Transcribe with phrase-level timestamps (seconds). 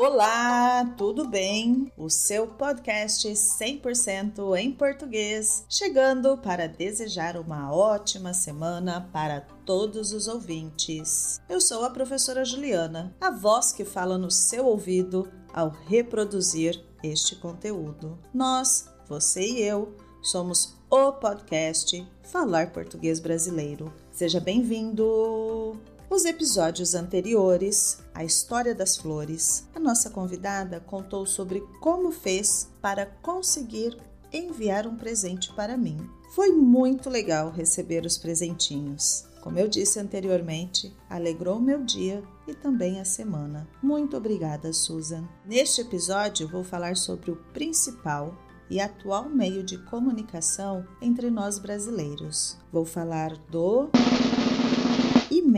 [0.00, 1.92] Olá, tudo bem?
[1.96, 10.28] O seu podcast 100% em português, chegando para desejar uma ótima semana para todos os
[10.28, 11.40] ouvintes.
[11.48, 17.34] Eu sou a professora Juliana, a voz que fala no seu ouvido ao reproduzir este
[17.34, 18.16] conteúdo.
[18.32, 23.92] Nós, você e eu, somos o podcast Falar Português Brasileiro.
[24.12, 25.76] Seja bem-vindo!
[26.10, 33.04] Os episódios anteriores, a história das flores, a nossa convidada contou sobre como fez para
[33.04, 33.94] conseguir
[34.32, 35.98] enviar um presente para mim.
[36.34, 39.26] Foi muito legal receber os presentinhos.
[39.42, 43.68] Como eu disse anteriormente, alegrou meu dia e também a semana.
[43.82, 45.28] Muito obrigada, Susan.
[45.44, 48.34] Neste episódio, vou falar sobre o principal
[48.70, 52.56] e atual meio de comunicação entre nós brasileiros.
[52.72, 53.90] Vou falar do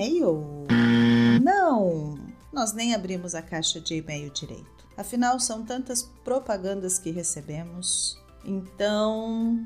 [0.01, 0.67] e-mail?
[1.43, 2.19] Não!
[2.51, 4.89] Nós nem abrimos a caixa de e-mail direito.
[4.97, 8.19] Afinal, são tantas propagandas que recebemos.
[8.45, 9.63] Então,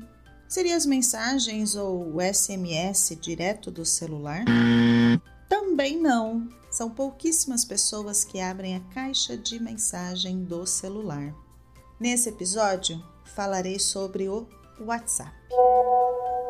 [0.47, 4.43] seria as mensagens ou SMS direto do celular?
[5.47, 6.47] Também não.
[6.69, 11.33] São pouquíssimas pessoas que abrem a caixa de mensagem do celular.
[11.97, 14.45] Nesse episódio, falarei sobre o
[14.81, 15.33] WhatsApp.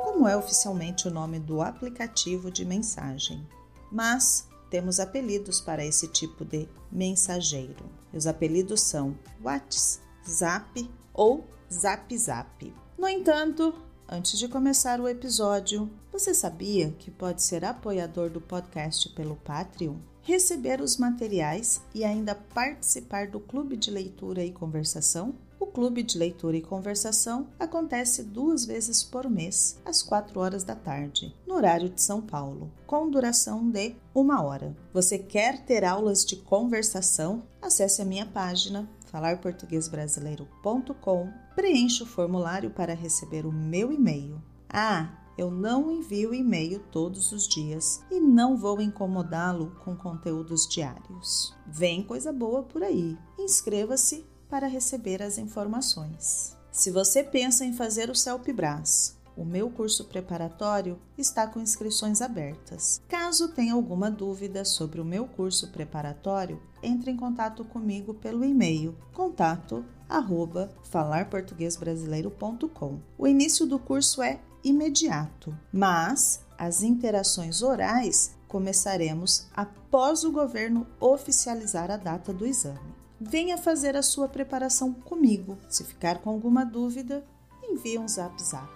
[0.04, 3.48] Como é oficialmente o nome do aplicativo de mensagem?
[3.96, 7.86] Mas temos apelidos para esse tipo de mensageiro.
[8.14, 12.74] Os apelidos são WhatsApp ou Zap Zap.
[12.98, 13.74] No entanto,
[14.06, 19.96] antes de começar o episódio, você sabia que pode ser apoiador do podcast pelo Patreon?
[20.22, 25.36] Receber os materiais e ainda participar do clube de leitura e conversação?
[25.76, 31.36] Clube de Leitura e Conversação acontece duas vezes por mês, às 4 horas da tarde,
[31.45, 34.73] no horário de São Paulo, com duração de uma hora.
[34.94, 37.44] Você quer ter aulas de conversação?
[37.62, 44.42] Acesse a minha página falarportuguesbrasileiro.com, preencha o formulário para receber o meu e-mail.
[44.69, 51.53] Ah, eu não envio e-mail todos os dias e não vou incomodá-lo com conteúdos diários.
[51.68, 53.18] Vem coisa boa por aí.
[53.38, 54.25] Inscreva-se
[54.56, 56.56] para receber as informações.
[56.72, 63.02] Se você pensa em fazer o CELPBRAS, o meu curso preparatório está com inscrições abertas.
[63.10, 68.98] Caso tenha alguma dúvida sobre o meu curso preparatório, entre em contato comigo pelo e-mail
[69.14, 73.02] contato arroba falarportuguesbrasileiro.com.
[73.18, 81.92] O início do curso é imediato, mas as interações orais começaremos após o governo oficializar
[81.92, 85.58] a data do exame venha fazer a sua preparação comigo.
[85.70, 87.26] Se ficar com alguma dúvida,
[87.64, 88.70] envie um zap zap.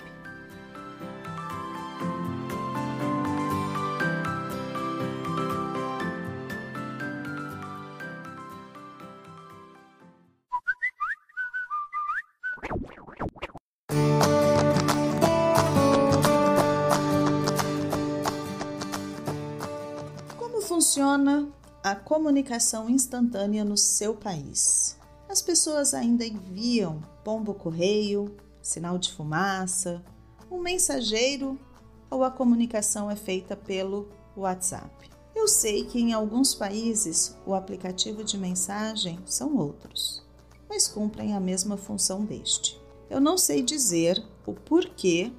[20.37, 21.58] Como funciona
[21.89, 24.95] a comunicação instantânea no seu país.
[25.27, 30.03] As pessoas ainda enviam pombo correio, sinal de fumaça,
[30.51, 31.59] um mensageiro
[32.07, 34.07] ou a comunicação é feita pelo
[34.37, 35.09] WhatsApp.
[35.35, 40.23] Eu sei que em alguns países o aplicativo de mensagem são outros,
[40.69, 42.79] mas cumprem a mesma função deste.
[43.09, 45.31] Eu não sei dizer o porquê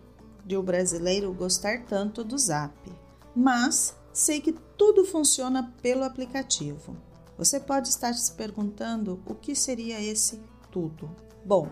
[0.45, 2.75] de o brasileiro gostar tanto do Zap,
[3.37, 6.97] mas sei que tudo funciona pelo aplicativo.
[7.39, 10.41] Você pode estar se perguntando o que seria esse
[10.71, 11.11] tudo.
[11.45, 11.69] Bom,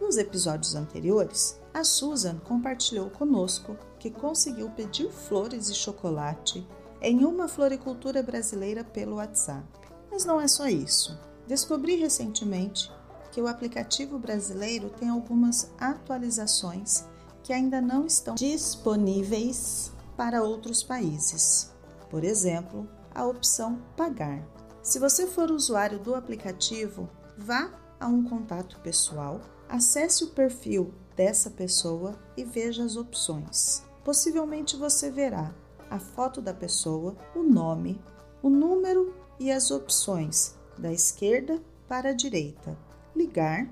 [0.00, 6.66] nos episódios anteriores, a Susan compartilhou conosco que conseguiu pedir flores e chocolate
[7.00, 9.66] em uma floricultura brasileira pelo WhatsApp.
[10.10, 11.18] Mas não é só isso.
[11.46, 12.90] Descobri recentemente
[13.32, 17.04] que o aplicativo brasileiro tem algumas atualizações
[17.42, 21.72] que ainda não estão disponíveis para outros países
[22.10, 24.46] por exemplo, a opção Pagar.
[24.82, 27.70] Se você for usuário do aplicativo, vá
[28.00, 33.82] a um contato pessoal, acesse o perfil dessa pessoa e veja as opções.
[34.04, 35.54] Possivelmente você verá
[35.90, 38.00] a foto da pessoa, o nome,
[38.42, 42.78] o número e as opções da esquerda para a direita:
[43.14, 43.68] ligar,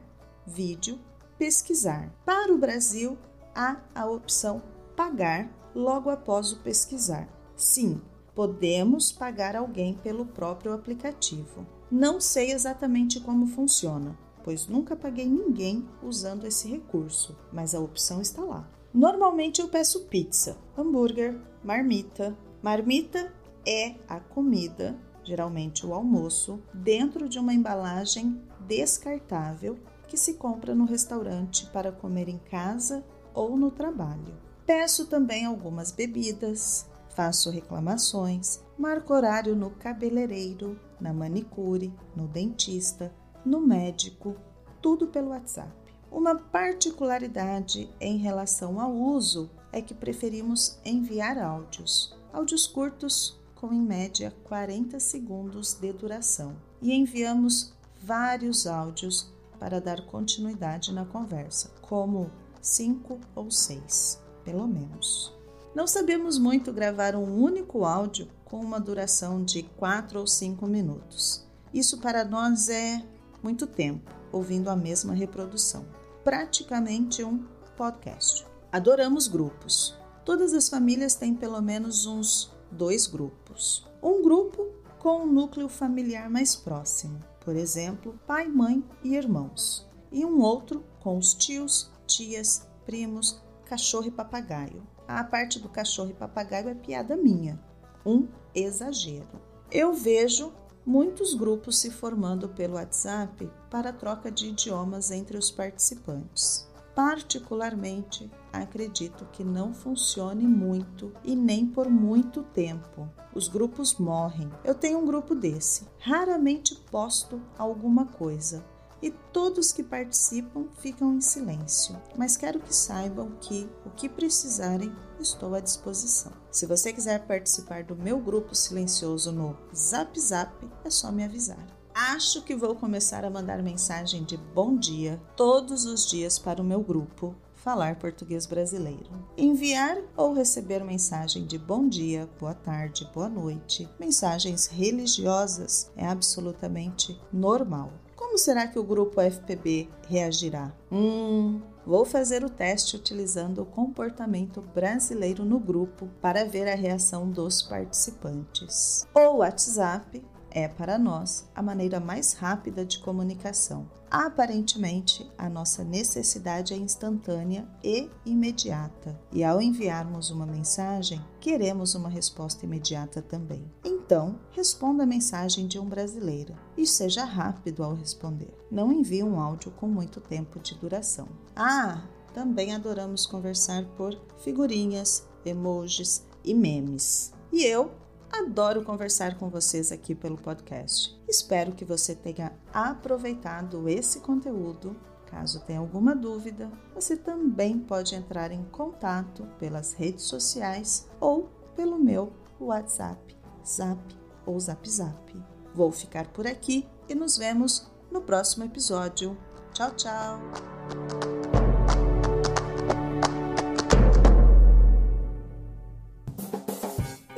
[0.46, 0.98] vídeo,
[1.38, 2.12] pesquisar.
[2.24, 3.16] Para o Brasil,
[3.54, 4.62] há a opção
[4.96, 7.28] pagar logo após o pesquisar.
[7.56, 8.00] Sim,
[8.36, 11.66] podemos pagar alguém pelo próprio aplicativo.
[11.90, 18.20] Não sei exatamente como funciona, pois nunca paguei ninguém usando esse recurso, mas a opção
[18.20, 18.70] está lá.
[18.94, 22.36] Normalmente eu peço pizza, hambúrguer, marmita.
[22.62, 23.32] Marmita
[23.66, 24.96] é a comida
[25.26, 32.28] geralmente o almoço, dentro de uma embalagem descartável que se compra no restaurante para comer
[32.28, 33.04] em casa
[33.34, 34.34] ou no trabalho.
[34.64, 43.10] Peço também algumas bebidas, faço reclamações, marco horário no cabeleireiro, na manicure, no dentista,
[43.42, 44.36] no médico,
[44.82, 45.72] tudo pelo WhatsApp.
[46.12, 53.80] Uma particularidade em relação ao uso é que preferimos enviar áudios, áudios curtos com em
[53.80, 57.72] média 40 segundos de duração, e enviamos
[58.02, 62.30] vários áudios para dar continuidade na conversa, como
[62.60, 65.35] cinco ou seis, pelo menos.
[65.76, 71.46] Não sabemos muito gravar um único áudio com uma duração de quatro ou cinco minutos.
[71.70, 73.05] Isso para nós é
[73.43, 75.84] muito tempo ouvindo a mesma reprodução,
[76.25, 77.44] praticamente um
[77.76, 78.46] podcast.
[78.73, 79.94] Adoramos grupos.
[80.25, 83.87] Todas as famílias têm pelo menos uns dois grupos.
[84.02, 90.25] Um grupo com um núcleo familiar mais próximo, por exemplo, pai, mãe e irmãos, e
[90.25, 94.95] um outro com os tios, tias, primos, cachorro e papagaio.
[95.08, 97.60] A parte do cachorro e papagaio é piada minha,
[98.04, 99.40] um exagero.
[99.70, 100.52] Eu vejo
[100.84, 106.68] muitos grupos se formando pelo WhatsApp para troca de idiomas entre os participantes.
[106.94, 113.08] Particularmente, acredito que não funcione muito e nem por muito tempo.
[113.34, 114.50] Os grupos morrem.
[114.64, 115.86] Eu tenho um grupo desse.
[116.00, 118.64] Raramente posto alguma coisa
[119.06, 124.92] e todos que participam ficam em silêncio, mas quero que saibam que o que precisarem
[125.20, 126.32] estou à disposição.
[126.50, 131.64] Se você quiser participar do meu grupo silencioso no Zap Zap, é só me avisar.
[131.94, 136.64] Acho que vou começar a mandar mensagem de bom dia todos os dias para o
[136.64, 139.08] meu grupo Falar Português Brasileiro.
[139.36, 147.16] Enviar ou receber mensagem de bom dia, boa tarde, boa noite, mensagens religiosas é absolutamente
[147.32, 147.92] normal.
[148.36, 150.70] Como será que o grupo FPB reagirá?
[150.92, 157.30] Hum, vou fazer o teste utilizando o comportamento brasileiro no grupo para ver a reação
[157.30, 159.06] dos participantes.
[159.14, 160.22] O WhatsApp
[160.56, 163.86] é para nós a maneira mais rápida de comunicação.
[164.10, 172.08] Aparentemente, a nossa necessidade é instantânea e imediata, e ao enviarmos uma mensagem, queremos uma
[172.08, 173.70] resposta imediata também.
[173.84, 178.56] Então, responda a mensagem de um brasileiro e seja rápido ao responder.
[178.70, 181.28] Não envie um áudio com muito tempo de duração.
[181.54, 187.34] Ah, também adoramos conversar por figurinhas, emojis e memes.
[187.52, 187.90] E eu
[188.32, 191.19] Adoro conversar com vocês aqui pelo podcast.
[191.28, 194.96] Espero que você tenha aproveitado esse conteúdo.
[195.26, 201.99] Caso tenha alguma dúvida, você também pode entrar em contato pelas redes sociais ou pelo
[201.99, 203.37] meu WhatsApp,
[203.67, 204.00] Zap
[204.46, 205.44] ou Zap Zap.
[205.75, 209.37] Vou ficar por aqui e nos vemos no próximo episódio.
[209.73, 211.35] Tchau, tchau!